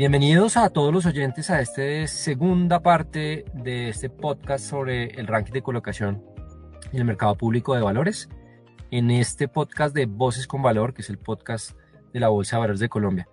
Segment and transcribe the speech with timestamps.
[0.00, 5.52] Bienvenidos a todos los oyentes a esta segunda parte de este podcast sobre el ranking
[5.52, 6.24] de colocación
[6.90, 8.30] en el mercado público de valores.
[8.90, 11.72] En este podcast de Voces con Valor, que es el podcast
[12.14, 13.28] de la Bolsa de Valores de Colombia.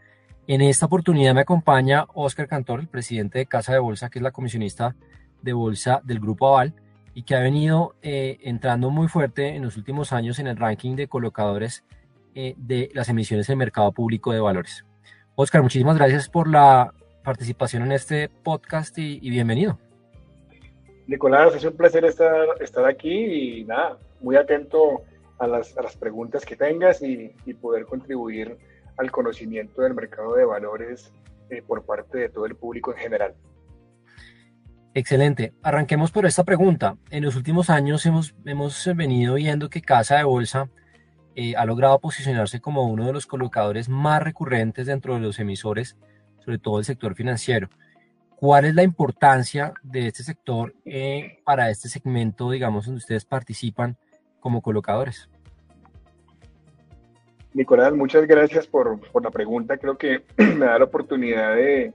[0.46, 4.24] En esta oportunidad me acompaña Oscar Cantor, el presidente de Casa de Bolsa, que es
[4.24, 4.94] la comisionista
[5.42, 6.76] de bolsa del Grupo Aval
[7.14, 10.98] y que ha venido eh, entrando muy fuerte en los últimos años en el ranking
[10.98, 11.86] de colocadores
[12.36, 14.84] eh, de las emisiones en el mercado público de valores.
[15.40, 16.92] Oscar, muchísimas gracias por la
[17.24, 19.78] participación en este podcast y, bienvenido.
[21.06, 25.04] Nicolás, es un placer estar, estar aquí y nada, muy atento
[25.38, 28.58] a las, preguntas que tengas y, poder contribuir
[28.98, 31.12] al conocimiento del mercado de valores
[31.52, 33.36] eh, por parte de todo el público en general.
[34.96, 35.54] Excelente.
[35.62, 36.98] Arranquemos por esta pregunta.
[37.12, 40.72] En los últimos años hemos, hemos venido viendo que Casa de Bolsa
[41.40, 45.96] eh, ha logrado posicionarse como uno de los colocadores más recurrentes dentro de los emisores,
[46.44, 47.70] sobre todo el sector financiero.
[48.38, 53.98] ¿Cuál es la importancia de este sector eh, para este segmento, digamos, donde ustedes participan
[54.40, 55.30] como colocadores?
[57.54, 59.78] Nicolás, muchas gracias por, la pregunta.
[59.78, 61.94] Creo que me da la oportunidad de,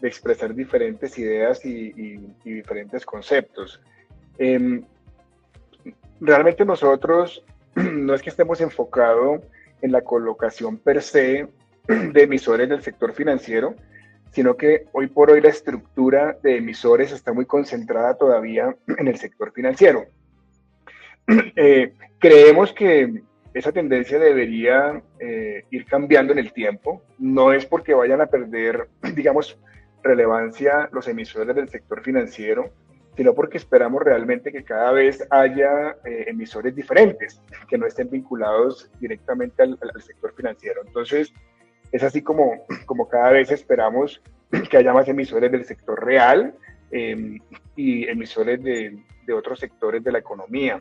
[0.00, 3.82] expresar diferentes ideas y, diferentes conceptos.
[4.38, 4.82] Em,
[6.20, 9.42] realmente nosotros no es que estemos enfocados
[9.82, 11.48] en la colocación per se
[11.86, 13.74] de emisores del sector financiero,
[14.32, 19.16] sino que hoy por hoy la estructura de emisores está muy concentrada todavía en el
[19.18, 20.06] sector financiero.
[21.56, 23.22] Eh, creemos que
[23.54, 27.02] esa tendencia debería eh, ir cambiando en el tiempo.
[27.18, 29.58] No es porque vayan a perder, digamos,
[30.02, 32.70] relevancia los emisores del sector financiero,
[33.18, 38.88] sino porque esperamos realmente que cada vez haya eh, emisores diferentes, que no estén vinculados
[39.00, 40.82] directamente al, sector financiero.
[40.86, 41.34] Entonces,
[41.90, 44.22] es así como, como cada vez esperamos
[44.70, 46.54] que haya más emisores del sector real
[46.92, 47.40] em,
[47.74, 48.96] y emisores de,
[49.26, 50.80] de, otros sectores de la economía.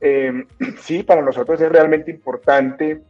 [0.00, 0.46] Em,
[0.80, 3.02] sí, para nosotros es realmente importante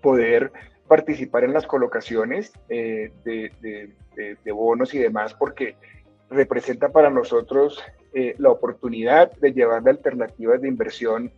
[0.00, 0.50] poder
[0.88, 5.76] participar en las colocaciones eh, de, de, de, bonos y demás porque
[6.32, 7.82] representa para nosotros
[8.14, 11.32] eh, la oportunidad de llevar alternativas de inversión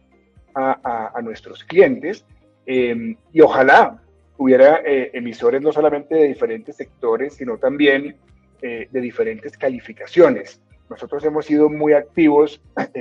[0.54, 2.24] a, a, nuestros clientes
[2.64, 4.00] em, y ojalá
[4.36, 8.16] hubiera eh, emisores no solamente de diferentes sectores, sino también
[8.62, 10.60] eh, de diferentes calificaciones.
[10.88, 12.62] Nosotros hemos sido muy activos,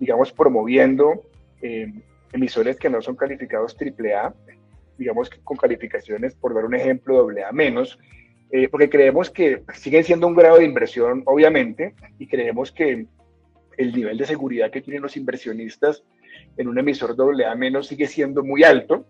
[0.00, 1.22] digamos, promoviendo
[1.60, 2.02] em,
[2.32, 4.34] emisores que no son calificados AAA,
[4.98, 7.98] digamos, con calificaciones, por dar un ejemplo, AA menos,
[8.54, 13.06] eh, porque creemos que siguen siendo un grado de inversión, obviamente, y creemos que
[13.78, 16.04] el nivel de seguridad que tienen los inversionistas
[16.58, 19.06] en un emisor AA menos sigue siendo muy alto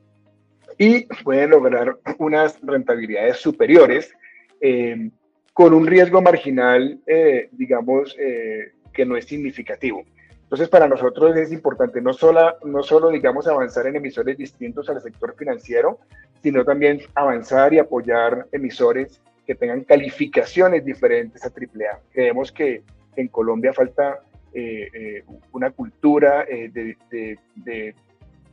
[0.78, 4.14] y pueden lograr unas rentabilidades superiores
[4.60, 5.10] eh,
[5.52, 10.04] con un riesgo marginal, eh, digamos, que no es significativo.
[10.44, 15.02] Entonces, para nosotros es importante no solo, no solo, digamos, avanzar en emisores distintos al
[15.02, 15.98] sector financiero,
[16.44, 22.00] sino también avanzar y apoyar emisores que tengan calificaciones diferentes a AAA.
[22.12, 22.82] Creemos que
[23.16, 24.20] en Colombia falta
[24.54, 27.94] eh, eh, una cultura eh, de,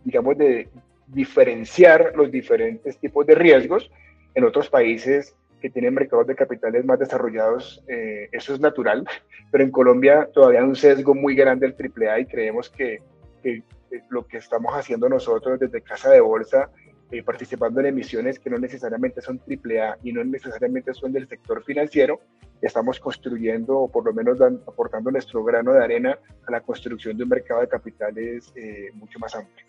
[0.03, 0.69] digamos, de
[1.07, 3.91] diferenciar los diferentes tipos de riesgos.
[4.35, 7.83] En otros países que tienen mercados de capitales más desarrollados,
[8.31, 9.05] eso es natural,
[9.51, 13.01] pero en Colombia todavía hay un sesgo muy grande del AAA y creemos que,
[13.43, 13.63] que
[14.09, 16.69] lo que estamos haciendo nosotros desde Casa de Bolsa
[17.11, 21.63] eh, participando en emisiones que no necesariamente son AAA y no necesariamente son del sector
[21.63, 22.21] financiero,
[22.61, 27.23] estamos construyendo o por lo menos aportando nuestro grano de arena a la construcción de
[27.23, 29.65] un mercado de capitales eh, mucho más amplio.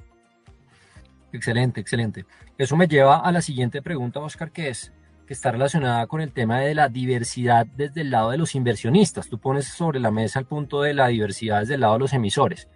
[1.33, 2.27] Excelente, excelente.
[2.59, 4.93] Eso me lleva a la siguiente pregunta, Oscar, que es
[5.27, 9.29] que está relacionada con el tema de la diversidad desde el lado de los inversionistas.
[9.29, 12.13] Tú pones sobre la mesa el punto de la diversidad desde el lado de los
[12.13, 12.69] emisores.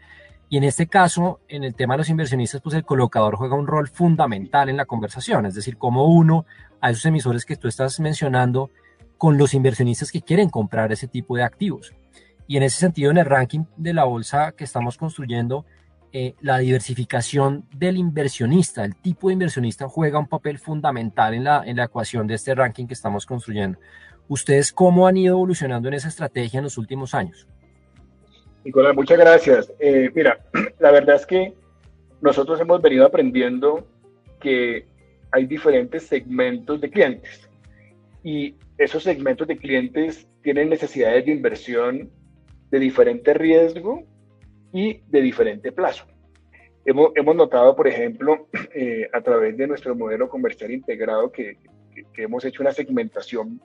[0.48, 3.66] Y en este caso, en el tema de los inversionistas, pues el colocador juega un
[3.66, 6.46] rol fundamental en la conversación, es decir, como uno
[6.80, 8.70] a esos emisores que tú estás mencionando
[9.16, 11.94] con los inversionistas que quieren comprar ese tipo de activos.
[12.46, 15.64] Y en ese sentido, en el ranking de la bolsa que estamos construyendo,
[16.12, 21.62] eh, la diversificación del inversionista, el tipo de inversionista juega un papel fundamental en la,
[21.64, 23.78] en la ecuación de este ranking que estamos construyendo.
[24.28, 27.48] ¿Ustedes cómo han ido evolucionando en esa estrategia en los últimos años?
[28.64, 29.72] Nicolás, muchas gracias.
[29.78, 30.38] Eh, mira,
[30.78, 31.52] la verdad es que
[32.20, 33.86] nosotros hemos venido aprendiendo
[34.40, 34.86] que
[35.30, 37.48] hay diferentes segmentos de clientes
[38.22, 42.10] y esos segmentos de clientes tienen necesidades de inversión
[42.70, 44.04] de diferente riesgo
[44.72, 46.06] y de diferente plazo.
[46.86, 51.58] Hemos, hemos notado, por ejemplo, eh, a través de nuestro modelo comercial integrado que,
[52.16, 53.60] hemos hecho una segmentación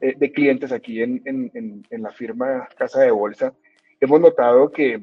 [0.00, 3.52] eh, de clientes aquí en, en, la firma Casa de Bolsa,
[4.04, 5.02] hemos notado que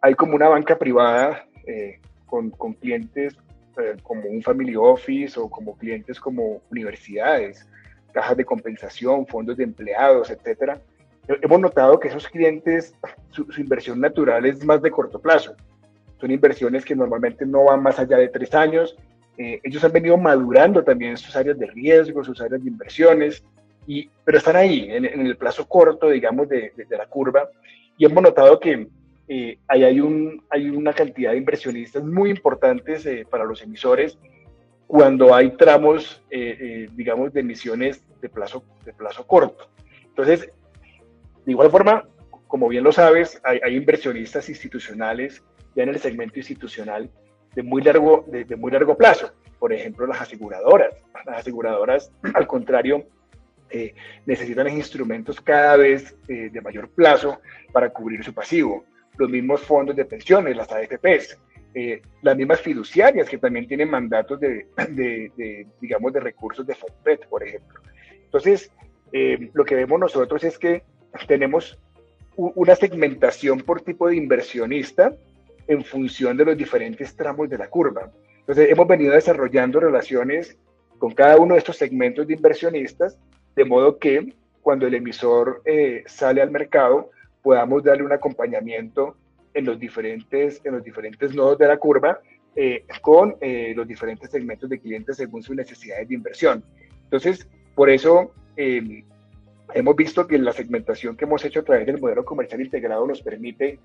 [0.00, 3.36] hay como una banca privada eh, con, con, clientes
[3.78, 7.66] eh, como un family office o como clientes como universidades,
[8.12, 10.80] cajas de compensación, fondos de empleados, etcétera.
[11.26, 12.94] Hemos notado que esos clientes,
[13.30, 15.56] su, su inversión natural es más de corto plazo.
[16.20, 18.96] Son inversiones que normalmente no van más allá de tres años.
[19.36, 23.42] ellos han venido madurando también sus áreas de riesgo, sus áreas de inversiones,
[23.86, 27.48] y, pero están ahí, en, el plazo corto, digamos, de, de, la curva,
[27.96, 28.88] y hemos notado que
[29.28, 34.18] eh, ahí hay, un, hay una cantidad de inversionistas muy importantes eh, para los emisores
[34.86, 39.70] cuando hay tramos, eh, digamos, de emisiones de plazo, de plazo corto.
[40.04, 40.50] Entonces,
[41.44, 42.06] de igual forma,
[42.46, 45.42] como bien lo sabes, hay, hay inversionistas institucionales
[45.74, 47.10] ya en el segmento institucional
[47.54, 49.32] de muy largo, de, de muy largo plazo.
[49.58, 50.94] Por ejemplo, las aseguradoras.
[51.26, 53.06] Las aseguradoras, al contrario,
[53.74, 53.92] eh,
[54.24, 57.40] necesitan instrumentos cada vez eh, de mayor plazo
[57.72, 58.84] para cubrir su pasivo.
[59.18, 61.36] Los mismos fondos de pensiones, las AFPs,
[61.74, 67.26] eh, las mismas fiduciarias que también tienen mandatos de, de, digamos, de recursos de FOMPET,
[67.26, 67.80] por ejemplo.
[68.12, 68.70] Entonces,
[69.52, 70.84] lo que vemos nosotros es que
[71.26, 71.76] tenemos
[72.36, 75.16] una segmentación por tipo de inversionista
[75.66, 78.12] en función de los diferentes tramos de la curva.
[78.38, 80.56] Entonces, hemos venido desarrollando relaciones
[80.98, 83.18] con cada uno de estos segmentos de inversionistas
[83.56, 84.34] de modo que
[84.64, 87.10] cuando el emisor eh, sale al mercado
[87.42, 89.16] podamos darle un acompañamiento
[89.52, 92.18] en los diferentes, en los diferentes nodos de la curva
[92.56, 96.64] eh, con eh, los diferentes segmentos de clientes según sus necesidades de inversión.
[97.04, 99.04] Entonces, por eso em,
[99.74, 103.20] hemos visto que la segmentación que hemos hecho a través del modelo comercial integrado nos
[103.22, 103.78] permite,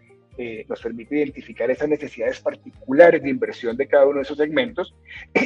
[0.69, 4.95] nos permite identificar esas necesidades particulares de inversión de cada uno de esos segmentos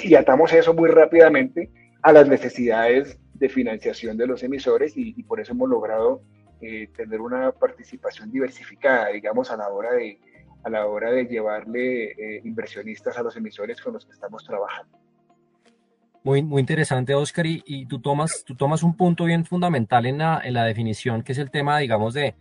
[0.03, 1.71] y atamos eso muy rápidamente
[2.03, 6.21] a las necesidades de financiación de los emisores y, por eso hemos logrado
[6.61, 10.19] eh, tener una participación diversificada, digamos, a la hora de,
[10.63, 14.97] a la hora de llevarle eh, inversionistas a los emisores con los que estamos trabajando.
[16.23, 20.19] Muy, muy interesante, Oscar, y, y, tú, tomas, tú tomas un punto bien fundamental en
[20.19, 22.35] la, en la definición, que es el tema, digamos, de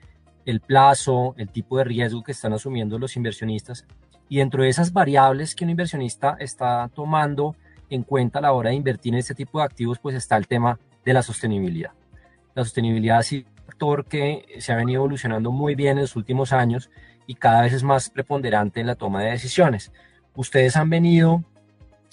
[0.44, 3.87] el plazo, el tipo de riesgo que están asumiendo los inversionistas.
[4.29, 7.56] Y dentro de esas variables que un inversionista está tomando
[7.94, 10.47] en cuenta a la hora de invertir en este tipo de activos, pues está el
[10.47, 11.93] tema de la sostenibilidad.
[12.55, 16.53] La sostenibilidad es un factor que se ha venido evolucionando muy bien en los últimos
[16.53, 16.91] años
[17.27, 19.93] y cada vez es más preponderante en la toma de decisiones.
[20.35, 21.44] Ustedes han venido,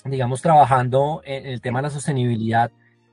[0.06, 2.72] digamos, trabajando en el tema de la sostenibilidad,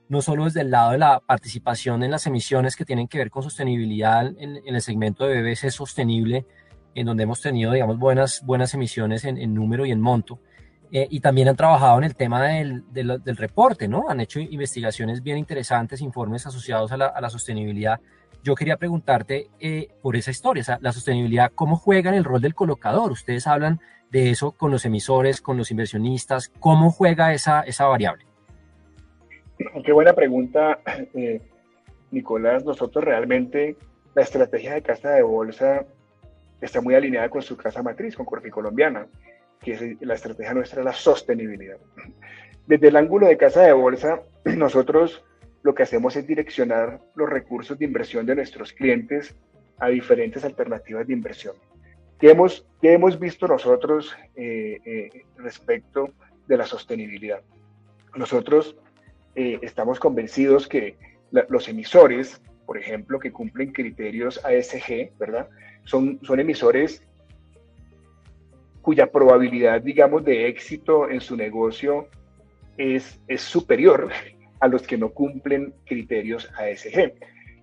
[0.09, 3.29] no solo desde el lado de la participación en las emisiones que tienen que ver
[3.29, 6.45] con sostenibilidad en, el segmento de BBC sostenible,
[6.95, 10.39] en donde hemos tenido, digamos, buenas, buenas emisiones en número y en monto,
[10.91, 14.05] eh, y también han trabajado en el tema del, del, reporte, ¿no?
[14.09, 17.99] Han hecho investigaciones bien interesantes, informes asociados a la, a la sostenibilidad.
[18.41, 22.23] Yo quería preguntarte eh, por esa historia, o sea, la sostenibilidad, ¿cómo juega en el
[22.23, 23.11] rol del colocador?
[23.11, 23.81] Ustedes hablan
[24.11, 28.25] de eso con los emisores, con los inversionistas, ¿cómo juega esa, esa variable?
[29.83, 30.79] Qué buena pregunta,
[31.13, 31.41] eh,
[32.11, 32.63] Nicolás.
[32.63, 33.75] Nosotros realmente,
[34.15, 35.85] la estrategia de casa de bolsa
[36.61, 39.07] está muy alineada con su casa matriz, con Corfi Colombiana
[39.61, 41.77] que la estrategia nuestra es la sostenibilidad.
[42.65, 45.23] Desde el ángulo de casa de bolsa, nosotros
[45.63, 49.35] lo que hacemos es direccionar los recursos de inversión de nuestros clientes
[49.79, 51.55] a diferentes alternativas de inversión.
[52.19, 56.13] ¿Qué hemos, qué hemos visto nosotros eh, eh, respecto
[56.47, 57.41] de la sostenibilidad?
[58.15, 58.75] Nosotros
[59.35, 60.97] eh, estamos convencidos que
[61.49, 65.47] los emisores, por ejemplo, que cumplen criterios ASG, ¿verdad?
[65.83, 67.03] Son, son emisores
[68.87, 72.07] cuya probabilidad, digamos, de éxito en su negocio
[72.77, 74.09] es, es superior
[74.61, 77.11] a los que no cumplen criterios ASG.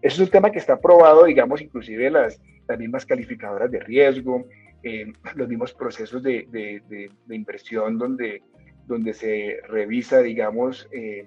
[0.02, 2.38] Eso es un tema que está probado, digamos, inclusive las,
[2.68, 4.44] las mismas calificadoras de riesgo,
[4.82, 6.82] eh, los mismos procesos de, de,
[7.26, 8.42] de, inversión donde,
[8.86, 11.26] donde se revisa, digamos, eh,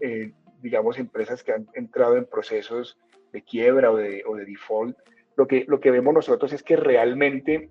[0.00, 2.98] eh, digamos, empresas que han entrado en procesos
[3.32, 4.98] de quiebra o de, o de default.
[5.36, 7.70] Lo que, lo que vemos nosotros es que realmente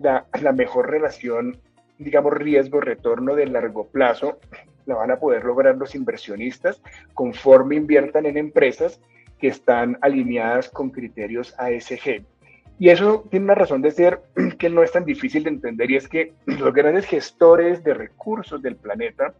[0.00, 1.58] la, mejor relación,
[1.98, 4.38] digamos, riesgo-retorno de largo plazo
[4.86, 6.82] la van a poder lograr los inversionistas
[7.14, 9.00] conforme inviertan en empresas
[9.38, 12.24] que están alineadas con criterios ASG.
[12.78, 14.20] Y eso tiene una razón de ser
[14.58, 18.62] que no es tan difícil de entender y es que los grandes gestores de recursos
[18.62, 19.34] del planeta,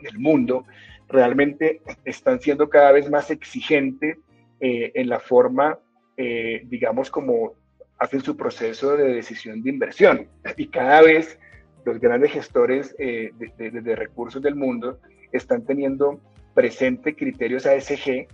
[0.00, 0.64] del mundo,
[1.08, 4.16] realmente están siendo cada vez más exigentes
[4.60, 5.78] eh, en la forma,
[6.16, 7.54] eh, digamos, como
[8.00, 10.26] hacen su proceso de decisión de inversión.
[10.56, 11.38] Y cada vez
[11.84, 14.98] los grandes gestores eh, de, recursos del mundo
[15.32, 16.20] están teniendo
[16.54, 18.26] presente criterios ASG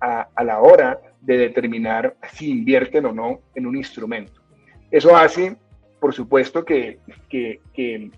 [0.00, 4.42] a, a la hora de determinar si invierten o no en un instrumento.
[4.90, 5.56] Eso hace,
[6.00, 8.10] por supuesto, que, que, que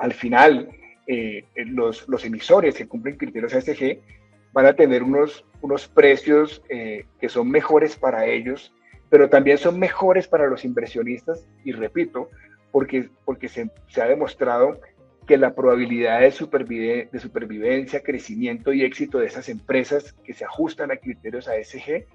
[0.00, 0.68] al final
[1.06, 4.00] eh, los, los, emisores que cumplen criterios ASG
[4.52, 8.72] van a tener unos, unos precios eh, que son mejores para ellos,
[9.14, 12.30] pero también son mejores para los inversionistas, y repito,
[12.72, 14.80] porque, porque se, se ha demostrado
[15.24, 20.90] que la probabilidad de, de supervivencia, crecimiento y éxito de esas empresas que se ajustan
[20.90, 22.06] a criterios ASG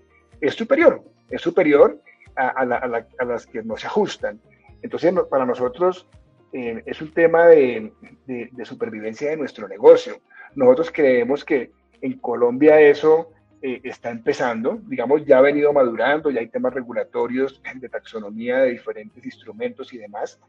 [0.41, 2.01] es superior, es superior
[2.35, 4.37] a, a, las que no se ajustan.
[4.81, 6.05] Entonces, para nosotros
[6.51, 7.93] eh, es un tema de,
[8.27, 10.19] de, supervivencia de nuestro negocio.
[10.53, 16.39] Nosotros creemos que en Colombia eso eh, está empezando, digamos, ya ha venido madurando, ya
[16.39, 20.39] hay temas regulatorios de taxonomía de diferentes instrumentos y demás,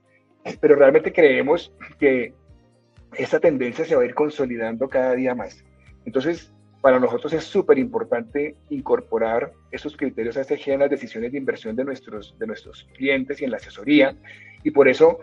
[0.61, 2.35] pero realmente creemos que
[3.17, 5.65] esa tendencia se va a ir consolidando cada día más.
[6.05, 11.77] Entonces, para nosotros es súper importante incorporar esos criterios ASG en las decisiones de inversión
[11.77, 14.17] de nuestros, de nuestros clientes y en la asesoría.
[14.65, 15.19] Y por eso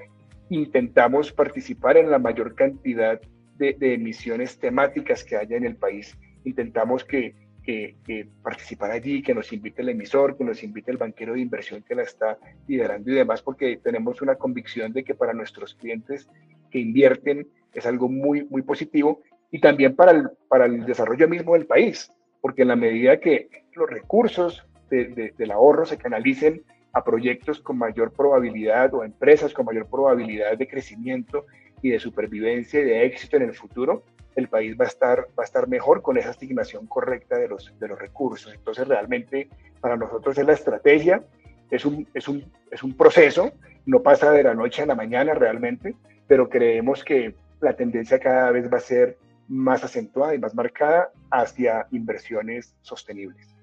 [0.50, 3.20] intentamos participar en la mayor cantidad
[3.58, 6.16] de, emisiones temáticas que haya en el país.
[6.44, 7.34] Intentamos que,
[7.68, 11.42] que, que, participar allí, que nos invite el emisor, que nos invite el banquero de
[11.42, 15.76] inversión que la está liderando y demás, porque tenemos una convicción de que para nuestros
[15.76, 16.30] clientes
[16.72, 19.22] que invierten es algo muy, muy positivo
[19.52, 22.10] y también para el, para el desarrollo mismo del país,
[22.40, 28.14] porque en la medida que los recursos del ahorro se canalicen a proyectos con mayor
[28.14, 31.46] probabilidad o a empresas con mayor probabilidad de crecimiento
[31.82, 34.04] y de supervivencia y de éxito en el futuro,
[34.38, 37.74] el país va a estar, va a estar mejor con esa asignación correcta de los,
[37.80, 38.54] de los recursos.
[38.54, 39.50] Entonces, realmente
[39.82, 41.24] para nosotros es la estrategia,
[41.72, 43.52] es un, es, un, es un proceso,
[43.88, 45.96] no pasa de la noche a la mañana realmente,
[46.28, 49.18] pero creemos que la tendencia cada vez va a ser
[49.48, 53.56] más acentuada y más marcada hacia inversiones sostenibles.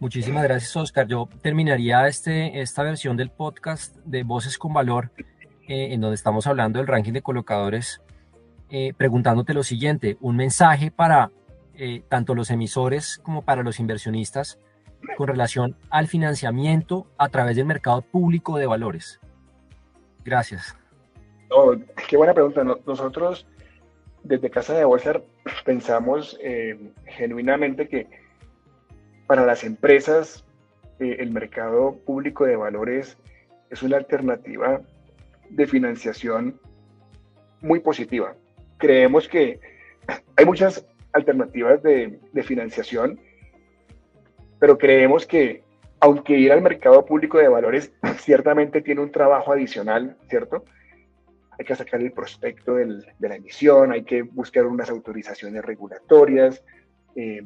[0.00, 1.06] Muchísimas gracias, Oscar.
[1.06, 5.12] Yo terminaría este, esta versión del podcast de Voces con Valor,
[5.66, 8.02] eh, en donde estamos hablando del ranking de colocadores,
[8.76, 11.30] eh, preguntándote lo siguiente, un mensaje para
[11.74, 14.58] eh, tanto los emisores como para los inversionistas
[15.16, 19.20] con relación al financiamiento a través del mercado público de valores.
[20.24, 20.76] Gracias.
[22.08, 22.64] qué buena pregunta.
[22.64, 23.46] Nosotros
[24.24, 25.20] desde Casa de Bolsa
[25.64, 26.76] pensamos eh,
[27.06, 28.08] genuinamente que
[29.28, 30.44] para las empresas
[30.98, 33.18] el mercado público de valores
[33.70, 34.80] es una alternativa
[35.48, 36.58] de financiación
[37.60, 38.34] muy positiva.
[38.78, 39.60] Creemos que
[40.36, 43.18] hay muchas alternativas de, financiación,
[44.58, 45.62] pero creemos que
[46.00, 50.64] aunque ir al mercado público de valores ciertamente tiene un trabajo adicional, ¿cierto?
[51.56, 56.64] hay que sacar el prospecto de la emisión, hay que buscar unas autorizaciones regulatorias
[57.14, 57.42] eh,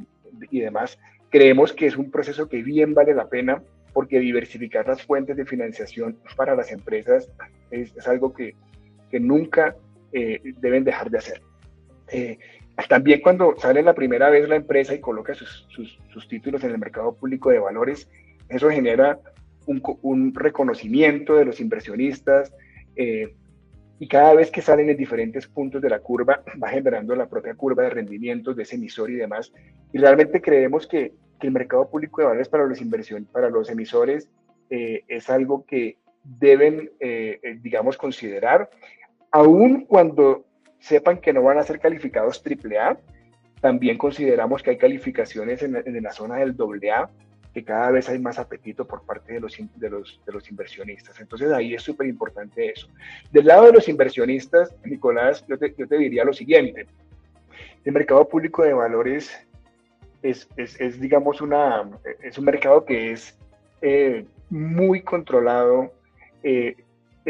[0.50, 0.98] y demás.
[1.28, 5.44] Creemos que es un proceso que bien vale la pena porque diversificar las fuentes de
[5.44, 7.28] financiación para las empresas
[7.70, 8.54] es, algo que
[9.12, 9.76] nunca
[10.12, 11.42] eh, deben dejar de hacer.
[12.10, 12.38] Eh,
[12.88, 16.78] también cuando sale la primera vez la empresa y coloca sus, sus, títulos en el
[16.78, 18.08] mercado público de valores,
[18.48, 19.18] eso genera
[19.66, 22.54] un, reconocimiento de los inversionistas,
[22.96, 23.34] eh,
[23.98, 27.54] y cada vez que salen en diferentes puntos de la curva va generando la propia
[27.54, 29.52] curva de rendimientos de ese emisor y demás.
[29.92, 33.68] Y realmente creemos que, que el mercado público de valores para los inversiones, para los
[33.68, 34.28] emisores,
[34.70, 36.90] es algo que deben,
[37.62, 38.68] digamos, considerar,
[39.30, 40.44] aun cuando
[40.78, 42.98] sepan que no van a ser calificados AAA,
[43.60, 47.10] también consideramos que hay calificaciones en, la zona del AA
[47.52, 51.18] que cada vez hay más apetito por parte de los, de los, inversionistas.
[51.20, 52.88] Entonces ahí es súper importante eso.
[53.32, 56.86] Del lado de los inversionistas, Nicolás, yo te, diría lo siguiente.
[57.84, 59.32] El mercado público de valores
[60.22, 61.88] es, es, es digamos, una,
[62.22, 63.36] es un mercado que es
[63.80, 65.92] eh, muy controlado.
[66.42, 66.76] Eh,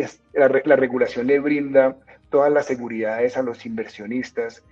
[0.01, 1.97] es, la, la, regulación le brinda
[2.31, 4.65] todas las seguridades a los inversionistas,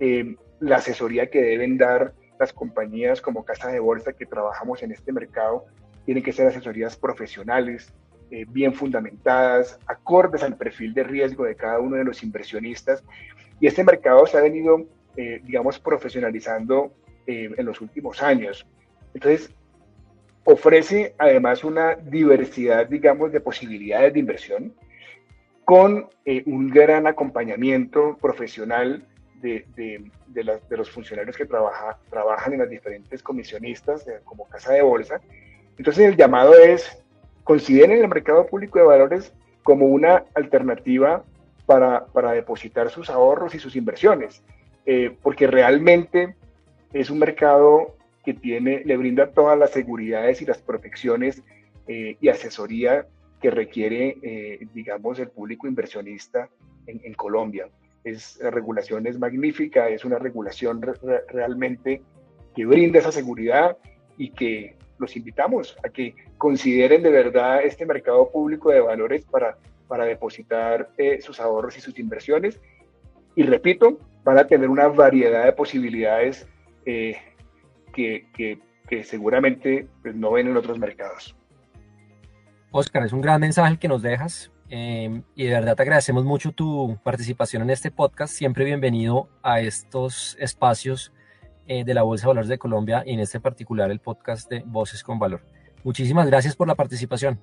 [0.00, 4.92] eh, la asesoría que deben dar las compañías como Casa de Bolsa que trabajamos en
[4.92, 5.66] este mercado
[6.04, 7.92] tienen que ser asesorías profesionales,
[8.30, 13.04] eh, bien fundamentadas, acordes al perfil de riesgo de cada uno de los inversionistas.
[13.60, 14.86] Y este mercado se ha venido,
[15.16, 16.92] eh, digamos, profesionalizando
[17.26, 18.66] eh, en los últimos años.
[19.14, 19.54] Entonces,
[20.44, 24.74] ofrece además una diversidad, digamos, de posibilidades de inversión
[25.64, 29.04] con eh, un gran acompañamiento profesional
[29.40, 34.72] de, de, de, de los funcionarios que trabaja, trabajan en las diferentes comisionistas como casa
[34.72, 35.20] de bolsa.
[35.78, 37.02] Entonces el llamado es,
[37.44, 39.32] consideren el mercado público de valores
[39.62, 41.24] como una alternativa
[41.66, 44.42] para, para depositar sus ahorros y sus inversiones.
[44.86, 46.34] eh, porque realmente
[46.92, 51.42] es un mercado que tiene, le brinda todas las seguridades y las protecciones
[51.88, 53.06] eh, y asesoría
[53.40, 56.48] que requiere, eh, digamos, el público inversionista
[56.86, 57.68] en, Colombia.
[58.04, 60.80] Es, la regulación es magnífica, es una regulación
[61.28, 62.02] realmente
[62.54, 63.76] que brinda esa seguridad
[64.16, 69.56] y que los invitamos a que consideren de verdad este mercado público de valores para,
[69.88, 72.60] para depositar eh, sus ahorros y sus inversiones.
[73.34, 76.46] Y repito, van a tener una variedad de posibilidades
[77.92, 78.58] que, que,
[78.88, 81.36] que, seguramente pues, no ven en otros mercados.
[82.70, 86.52] Oscar, es un gran mensaje que nos dejas em, y de verdad te agradecemos mucho
[86.52, 88.32] tu participación en este podcast.
[88.32, 91.12] Siempre bienvenido a estos espacios
[91.66, 94.62] eh, de la Bolsa de Valores de Colombia y en este particular el podcast de
[94.66, 95.42] Voces con Valor.
[95.84, 97.38] Muchísimas gracias por la participación.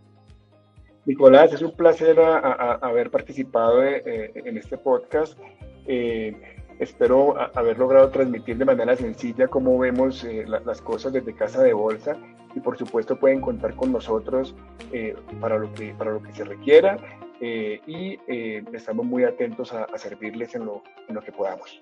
[1.06, 5.40] Nicolás, es un placer haber participado eh, en este podcast.
[5.88, 10.26] Eh, espero haber logrado transmitir de manera sencilla cómo vemos
[10.66, 12.18] las cosas desde Casa de Bolsa
[12.56, 14.56] y por supuesto pueden contar con nosotros
[14.92, 16.98] eh, para, lo que, para lo que se requiera
[17.42, 21.80] eh, y eh, estamos muy atentos a, servirles en lo, en lo que podamos.